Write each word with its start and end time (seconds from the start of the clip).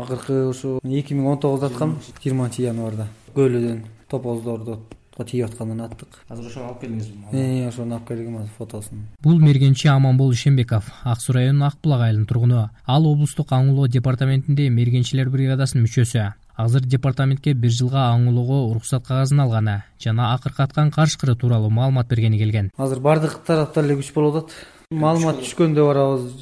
акыркы 0.00 0.46
ушу 0.48 0.78
эки 0.82 1.12
миң 1.12 1.26
он 1.34 1.38
тогузда 1.38 1.68
аткам 1.68 1.98
жыйырманчы 2.22 2.62
январда 2.64 3.10
көлөөдөн 3.36 3.82
топоздорду 4.08 4.78
тийип 5.22 5.44
аткандан 5.44 5.82
аттык. 5.84 6.08
Азыр 6.32 6.46
ошону 6.48 6.70
алып 6.70 6.80
келдиңизби 6.80 7.36
э, 7.36 7.66
ошону 7.68 7.98
алып 7.98 8.08
келгем 8.08 8.38
азыр 8.38 8.54
фотосун. 8.56 9.02
Бул 9.22 9.38
мергенчи 9.38 9.88
аманбол 9.92 10.32
ишенбеков 10.32 10.88
ак 11.04 11.20
суу 11.20 11.34
районунун 11.36 11.68
ак 11.68 11.76
булак 11.84 12.06
айылынын 12.06 12.26
тургуну 12.26 12.62
ал 12.86 13.06
облустук 13.06 13.52
аң 13.52 13.68
улоо 13.74 13.86
департаментинде 13.86 14.70
мергенчилер 14.70 15.28
бригадасынын 15.28 15.84
мүчөсү. 15.84 16.32
Азыр 16.56 16.88
департаментке 16.88 17.52
бир 17.52 17.70
жылга 17.70 18.08
аң 18.14 18.30
улоого 18.32 18.64
уруксат 18.70 19.04
кагазын 19.06 19.44
алганы 19.44 19.82
жана 20.00 20.32
акыркы 20.32 20.62
аткан 20.64 20.90
карышкыры 20.90 21.36
тууралуу 21.36 21.70
маалымат 21.70 22.08
бергени 22.08 22.38
келген. 22.38 22.72
Азыр 22.78 23.00
баардык 23.00 23.42
тарапта 23.46 23.84
эле 23.84 24.00
күч 24.00 24.12
болуп 24.14 24.42
атат. 24.42 24.56
Маалымат 24.90 25.44
түшкөндө 25.44 25.86
барабыз 25.86 26.32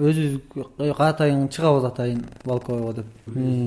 өзүбүз 0.00 0.94
атайын 0.96 1.48
чыгабыз 1.52 1.84
атайын 1.90 2.24
балкойго 2.44 2.92
деп. 3.00 3.06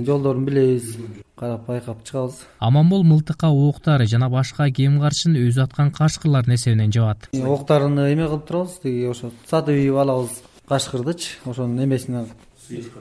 Жолдорун 0.06 0.46
билебиз. 0.46 0.98
Карап 1.38 1.68
байкап 1.68 2.04
чыгабыз. 2.04 2.42
Аманбол 2.60 3.04
мылтыкка 3.04 3.48
октары 3.48 4.06
жана 4.08 4.30
башка 4.30 4.70
кем 4.72 5.00
каршын 5.02 5.38
өзү 5.38 5.64
аткан 5.64 5.92
кашкырлардын 5.92 6.56
эсебинен 6.56 6.92
жабат. 6.92 7.30
Октарын 7.34 7.98
эме 8.08 8.28
кылып 8.28 8.48
турабыз 8.48 8.80
тиги 8.84 9.06
ошо 9.10 9.32
сатып 9.50 9.76
ийип 9.78 9.96
алабыз 9.96 10.42
кашкырдычы 10.68 11.38
ошонун 11.46 11.84
эмесин 11.84 12.26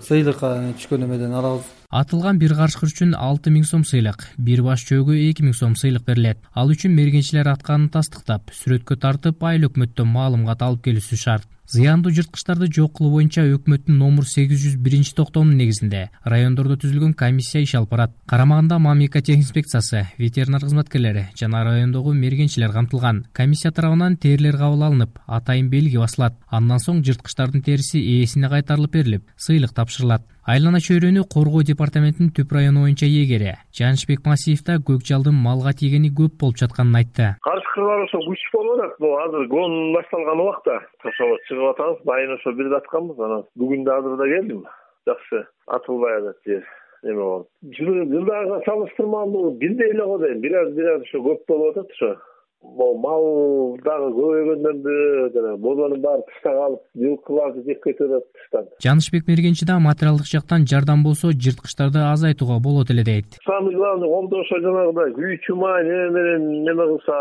сыйлыкка. 0.02 0.72
түшкөн 0.78 1.04
эмеден 1.04 1.32
алабыз 1.32 1.64
атылган 1.92 2.38
бир 2.40 2.54
кашкыр 2.56 2.88
үчүн 2.88 3.12
алты 3.14 3.52
миң 3.52 3.66
сом 3.68 3.84
сыйлык 3.84 4.24
бир 4.40 4.64
баш 4.64 4.86
чөөгө 4.88 5.18
эки 5.28 5.44
миң 5.44 5.56
сом 5.58 5.76
сыйлык 5.76 6.06
берилет. 6.08 6.40
Ал 6.56 6.72
үчүн 6.72 6.96
мергенчилер 6.96 7.52
атканын 7.52 7.90
тастыктап 7.92 8.52
сүрөткө 8.56 8.96
тартып 9.02 9.44
айыл 9.44 9.68
өкмөттөн 9.68 10.08
маалымат 10.08 10.64
алып 10.64 10.86
келүүсү 10.88 11.20
шарт. 11.20 11.48
Зыяндуу 11.72 12.10
жырткычтарды 12.12 12.66
жок 12.68 12.98
кылуу 12.98 13.14
боюнча 13.14 13.44
өкмөттүн 13.48 13.96
номур 13.96 14.26
сегиз 14.28 14.60
жүз 14.60 14.74
биринчи 14.82 15.14
токтомунун 15.16 15.56
негизинде 15.56 16.02
райондордо 16.28 16.74
түзүлгөн 16.82 17.14
комиссия 17.16 17.62
иш 17.62 17.74
алып 17.78 17.94
барат. 17.94 18.12
Карамагында 18.26 18.76
инспекциясы 18.76 20.02
ветеринар 20.18 20.60
кызматкерлери 20.60 21.28
жана 21.38 21.64
райондогу 21.64 22.12
мергенчилер 22.12 22.72
камтылган. 22.72 23.24
Комиссия 23.32 23.70
тарабынан 23.70 24.16
терилер 24.16 24.58
кабыл 24.58 24.82
алынып 24.82 25.18
атайын 25.26 25.70
белги 25.70 25.96
басылат. 25.96 26.34
Андан 26.50 26.78
соң 26.78 27.04
жырткычтардын 27.04 27.62
териси 27.62 28.02
ээсине 28.20 28.48
кайтарылып 28.48 28.92
берилип 28.92 29.30
сыйлык 29.38 29.72
тапшырылат 29.72 30.26
айлана 30.42 30.80
чөйрөнү 30.82 31.22
коргоо 31.30 31.62
департаментинин 31.62 32.32
түп 32.34 32.50
району 32.56 32.82
боюнча 32.82 33.06
ээлери 33.06 33.54
жанычбек 33.78 34.24
масиев 34.26 34.64
да 34.66 34.78
көк 34.88 35.06
жалдын 35.06 35.36
малга 35.38 35.70
тийгени 35.70 36.10
көп 36.10 36.34
болуп 36.40 36.58
жатканын 36.58 36.98
айтты. 36.98 37.28
Карышкырлар 37.46 38.02
ошо 38.08 38.18
күч 38.26 38.42
болуп 38.54 38.80
атат. 38.80 38.98
Могу 38.98 39.18
азыр 39.22 39.46
гон 39.46 39.92
башталган 39.94 40.42
убакта 40.42 40.80
ошого 41.04 41.38
чыгып 41.46 41.70
атабыз. 41.70 42.02
Байын 42.04 42.34
ошо 42.34 42.52
бир 42.58 42.70
да 42.74 42.82
атканбыз. 42.82 43.20
Анан 43.22 43.44
бүгүн 43.54 43.84
да 43.86 43.98
азыр 44.02 44.16
да 44.18 44.26
келдим. 44.34 44.66
Жакшы 45.06 45.46
атылбай 45.66 46.18
атат 46.18 46.42
жер 46.46 46.66
эме 47.04 47.22
болуп. 47.22 47.48
Жылдагыга 47.78 48.60
салыштырмалуу 48.66 49.54
бирдей 49.62 49.94
эле 49.94 50.04
го 50.04 50.18
дейм 50.18 50.40
бир 50.40 50.58
аз 50.64 50.74
бир 50.74 50.90
аз 50.96 51.06
ошо 51.06 51.22
көп 51.22 51.46
болуп 51.48 51.76
атат 51.76 51.94
ошо 51.94 52.16
мал 52.62 53.76
дагы 53.82 54.08
көбөйгөндөн 54.16 55.32
жана 55.34 55.56
бозонун 55.56 56.00
баары 56.02 56.22
тышта 56.30 56.52
калып 56.54 56.82
жылкыларды 56.94 57.64
жеп 57.66 57.82
кетип 57.84 58.06
атат 58.06 58.28
тыштан. 58.38 58.68
Жанычбек 58.84 59.26
мергенчи 59.26 59.66
да 59.66 59.78
материалдык 59.78 60.26
жактан 60.26 60.66
жардам 60.66 61.02
болсо 61.02 61.32
жырткычтарды 61.32 61.98
азайтууга 62.12 62.60
болот 62.62 62.90
эле 62.90 63.04
дейт. 63.04 63.38
Самый 63.44 63.74
главный 63.74 64.08
колдо 64.08 64.40
ошо 64.40 64.60
жанагыдай 64.62 65.14
күйүүчү 65.18 65.58
май 65.58 65.84
неме 65.84 66.10
менен 66.16 66.64
неме 66.64 66.86
кылса 66.92 67.18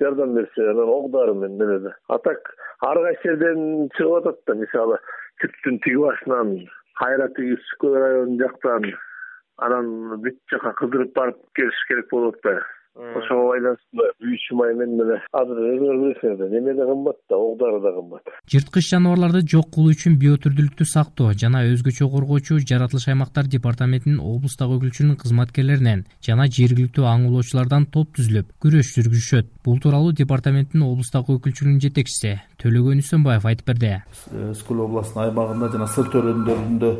жардам 0.00 0.34
берсе 0.34 0.70
анан 0.70 0.88
ок 0.88 1.10
дары 1.10 1.34
менен 1.34 1.62
эмеде 1.62 1.94
а 2.08 2.18
так 2.18 2.38
ар 2.80 2.98
кайсы 3.04 3.28
жерден 3.28 3.88
чыгып 3.96 4.18
атат 4.20 4.42
да 4.46 4.54
мисалы 4.62 4.98
түптүн 5.42 5.80
тиги 5.84 6.02
башынан 6.04 6.52
кайра 7.00 7.28
тиги 7.36 7.56
ү 7.56 7.78
көл 7.80 8.36
жактан 8.42 8.90
анан 9.68 10.20
бүт 10.24 10.38
жака 10.52 10.72
кыдырып 10.80 11.14
барып 11.16 11.40
келиш 11.56 11.80
керек 11.88 12.08
болуп 12.12 12.36
атпайбы 12.36 12.64
ошого 12.96 13.50
байланыштуу 13.52 14.06
күйүүчү 14.20 14.56
май 14.58 14.74
менен 14.74 15.02
эле 15.04 15.16
азыр 15.40 15.58
өзүңөр 15.62 15.98
билесиңер 16.02 16.36
да 16.40 16.48
неме 16.50 16.74
да 16.74 16.86
кымбат 16.88 17.18
да 17.30 17.36
ок 17.38 17.58
дары 17.60 17.78
да 17.84 17.92
кымбат. 17.96 18.32
Жырткыч 18.50 18.88
жаныбарларды 18.90 19.42
жок 19.52 19.70
кылуу 19.74 19.94
үчүн 19.94 20.16
биотүрдүүлүктү 20.22 20.86
сактоо 20.90 21.32
жана 21.42 21.62
өзгөчө 21.70 22.08
коргоочу 22.14 22.58
жаратылыш 22.70 23.06
аймактар 23.12 23.46
департаментинин 23.54 24.18
облустагы 24.18 24.78
өкүлчүлүгүнүн 24.80 25.20
кызматкерлеринен 25.22 26.04
жана 26.26 26.48
жергиликтүү 26.58 27.06
аң 27.12 27.28
улоочулардан 27.30 27.86
топ 27.94 28.10
түзүлүп 28.18 28.50
күрөш 28.64 28.92
жүргүзүшөт. 28.98 29.54
Бул 29.64 29.78
тууралуу 29.78 30.12
департаменттин 30.18 30.82
облустагы 30.82 31.38
өкүлчүлүгүнүн 31.38 31.84
жетекчиси 31.86 32.34
төлөгөн 32.62 33.04
үсөнбаев 33.04 33.46
айтып 33.46 33.70
берди. 33.70 33.94
Скул 34.58 34.84
областынын 34.88 35.30
аймагында 35.30 35.70
жана 35.76 35.88
сыр 35.94 36.10
төрөндөрүндө 36.10 36.92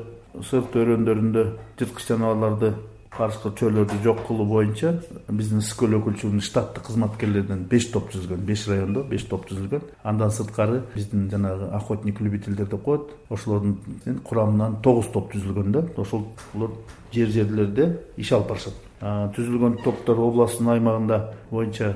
сыр 0.47 0.65
төрөндөрүндө 0.71 1.45
жырткыч 1.81 2.13
жаныбарларды 2.13 2.73
карышкыр 3.21 3.53
чөрлөрдү 3.61 4.01
жок 4.05 4.23
кылуу 4.27 4.47
боюнча 4.49 4.95
биздин 5.29 5.61
ысык 5.61 5.83
өкүлчүлүгүнүн 5.85 6.45
штаттык 6.45 6.87
кызматкерлеринен 6.89 7.67
беш 7.69 7.91
топ 7.93 8.09
түзүлгөн 8.13 8.45
беш 8.49 8.67
райондо 8.71 9.05
беш 9.05 9.27
топ 9.29 9.45
түзүлгөн. 9.51 9.85
Андан 10.03 10.33
сырткары 10.33 10.81
биздин 10.95 11.29
жанагы 11.31 11.69
охотник 11.77 12.21
любительдер 12.21 12.67
деп 12.67 12.83
коет. 12.85 13.13
Ошолордун 13.29 13.77
курамынан 14.25 14.81
тогуз 14.83 15.11
топ 15.13 15.33
түзүлгөн 15.35 15.73
да. 15.73 15.85
Ошолор 15.97 16.73
жер 17.13 17.29
жерлерде 17.29 17.91
иш 18.17 18.33
алып 18.33 18.55
барышат. 18.55 18.75
Түзүлгөн 19.37 19.83
топтор 19.85 20.19
областтын 20.21 20.73
аймагында 20.75 21.21
боюнча 21.51 21.95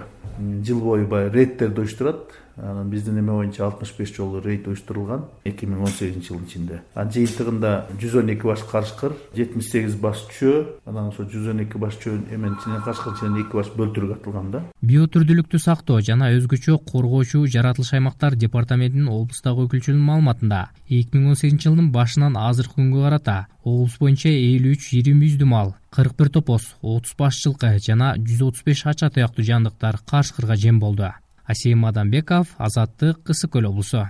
жыл 0.64 0.80
бою 0.80 1.06
баягы 1.06 1.38
рейдтерди 1.38 1.80
уюштурат. 1.80 2.40
Анан 2.56 2.88
биздин 2.88 3.18
эме 3.18 3.32
боюнча 3.32 3.64
алтымыш 3.66 3.96
беш 3.98 4.12
жолу 4.14 4.40
рейд 4.40 4.68
уюштурулган 4.68 5.24
эки 5.44 5.66
миң 5.66 5.80
он 5.82 5.90
сегизинчи 5.90 6.28
жылдын 6.28 6.46
ичинде. 6.46 6.82
Анан 6.94 7.10
жыйынтыгында 7.10 7.70
жүз 7.98 8.14
он 8.20 8.30
эки 8.30 8.46
баш 8.46 8.62
карышкыр 8.70 9.16
жетимиш 9.34 9.70
сегиз 9.72 9.96
баш 9.98 10.22
чөө 10.38 10.60
анан 10.86 11.08
ошо 11.10 11.26
жүз 11.26 11.50
он 11.50 11.64
эки 11.64 11.80
баш 11.82 11.98
чөө 11.98 12.14
эменин 12.30 12.54
ичинен 12.54 12.84
кашкырдын 12.86 13.18
ичинен 13.18 13.40
эки 13.42 13.58
баш 13.58 13.72
бөлтүрүк 13.74 14.14
атылган 14.20 14.52
да. 14.54 14.62
Биотүрдүүлүктү 14.86 15.58
сактоо 15.58 15.98
жана 15.98 16.30
өзгөчө 16.36 16.78
коргоочу 16.86 17.42
жаратылыш 17.50 17.90
аймактар 17.98 18.38
департаментинин 18.38 19.10
облустагы 19.10 19.66
өкүлчүлүгүнүн 19.66 20.06
маалыматында 20.06 20.62
эки 20.86 21.10
миң 21.18 21.34
он 21.34 21.40
сегизинчи 21.40 21.72
жылдын 21.72 21.90
башынан 21.90 22.38
азыркы 22.38 22.78
күнгө 22.78 23.02
карата 23.08 23.38
облус 23.64 23.96
боюнча 23.98 24.30
элүү 24.30 24.76
үч 24.76 24.92
ири 24.98 25.14
мүйүздүү 25.16 25.48
мал 25.48 25.74
кырк 25.94 26.16
бир 26.18 26.28
топоз 26.34 26.66
отуз 26.82 27.14
баш 27.18 27.38
жылкы 27.40 27.70
жана 27.82 28.12
жүз 28.18 28.42
отуз 28.48 28.64
беш 28.66 28.82
ача 28.90 29.08
туяктуу 29.14 29.44
жандыктар 29.46 30.00
кашкырга 30.14 30.54
жем 30.54 30.78
болду. 30.78 31.10
Асем 31.44 31.86
адамбеков 31.86 32.54
азаттык 32.56 33.30
ысык 33.34 33.50
көл 33.56 33.66
облусу 33.72 34.06